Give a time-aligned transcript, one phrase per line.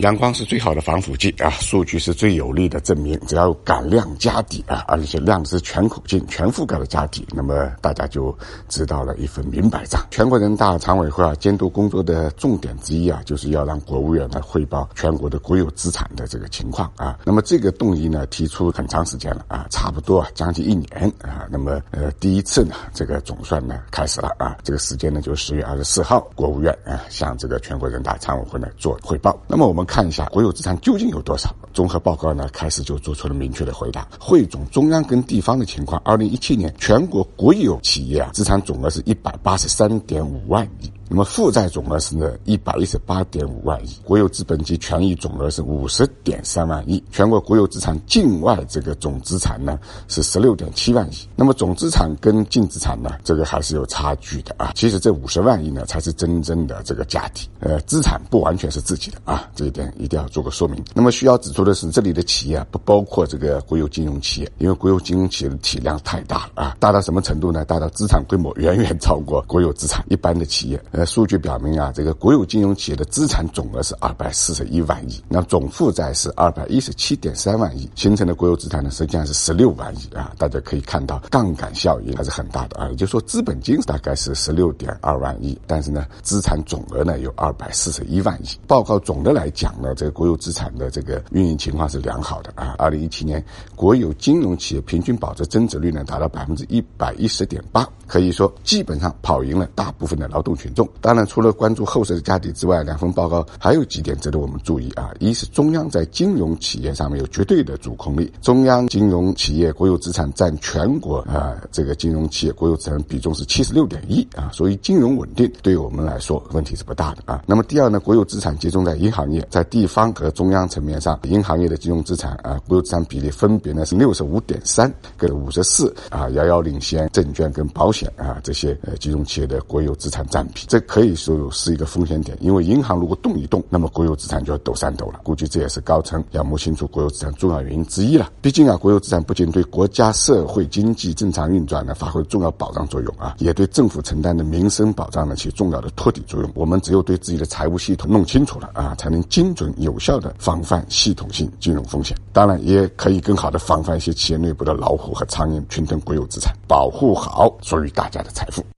[0.00, 3.20] 阳光是最好的防腐剂啊，数据是最有力的证明。
[3.26, 8.34] 只要敢量加底啊，而且量是全口径、全覆盖的加底，那么大家就
[8.66, 10.00] 知道了一份明白账。
[10.10, 17.18] 全国人大常委会啊，监督工作的重点之一啊，就是要让国务院来汇报全国的国有资产的这个情况啊。
[17.22, 21.46] 那么这个动议呢，提出很长时间了啊，差不多啊，将近一年啊。
[21.50, 24.56] 那么呃，第一次呢，这个总算呢开始了啊。
[24.64, 29.38] 这个时间呢，就是十月二十四号，国务院啊向这个全国人大常委会呢做汇报。
[29.46, 29.86] 那么我们。
[29.90, 31.52] 看一下国有资产究竟有多少？
[31.74, 34.06] 综合报告呢，开始就做出了明确的回答。
[34.20, 40.88] 汇总中央跟地方的情况，二零一七年全国国有企业啊资产总额是一百八十三点五万亿。
[41.12, 51.16] 那么负债总额是呢一百一十八点五万亿，国有资本及权益总额是五十点三万亿，全国国有资产境外这个总资产呢是十六点七万亿。
[51.34, 54.70] 那么总资产跟净资产呢，这个还是有差距的啊。
[54.76, 60.80] 其实这五十万亿呢才是真正的这个家底，呃，资产不完全是自己的啊，这一点一定要做个说明。
[60.94, 67.64] 那么需要指出的是，这里的企业不包括这个国有金融企业，因为国有金融企业的体量太大了啊，大到什么程度呢？
[67.64, 70.80] 大到资产规模远远超过国有资产一般的企业。
[71.04, 80.32] 数据表明啊，这个国有金融企业的资产总额是二百四十一万亿，那总负债是二百一十七点三万亿，形成的国有资产呢实际上是十六万亿啊。
[80.38, 82.88] 大家可以看到，杠杆效应还是很大的啊。
[82.88, 88.48] 也就是说，资本金大概是十六点二万亿，但是呢，资产总额呢有二百四十一万亿。
[88.66, 92.74] 报告总的来讲呢，这个国有资产的这个运营情况是良好的啊。
[92.78, 93.44] 二零一七年，
[93.76, 97.88] 国有金融企业平均保值增值率呢达到百分之一百一十点八。
[98.06, 100.88] 可以说，基本上跑赢了大部分的劳动群众。
[101.00, 105.10] 当然，除了关注后市的家底之外，两份报告还有几点值得我们注意啊。
[105.18, 117.42] 一是中央在金融企业上面有绝对的主控力，中央金融企业国有资产占全国啊这个金融企业国有资产比重是七十六点一啊，所以金融稳定对于我们来说问题是不大的啊。
[117.46, 128.10] 那么第二呢，国有资产集中在银行业，在地方和中央层面上，银行业的金融资产啊国有资产比例分别呢是六十五点三跟五十四啊，遥遥领先证券跟保险。
[128.16, 135.20] 啊，这些呃金融企业的国有资产占比，这可以说是一个风险点，因为银行如果动一动，那么国有资产就要抖三抖了。
[135.22, 138.30] 估计这也是高层要摸清楚国有资产重要原因之一了。
[138.40, 146.50] 毕竟啊，国有资产不仅对国家社会经济正常运转呢发挥重要保障作用啊，也对政府承担的民生保障呢起重要的托底作用。
[146.54, 152.16] 我们只有对自己的财务系统弄清楚了啊，才能精准有效的防范系统性金融风险。
[152.32, 157.90] 当然，也可以更好的防范一些企业内部的老虎和苍蝇群吞国有资产，保护好属于。
[157.90, 158.64] 大家的财富。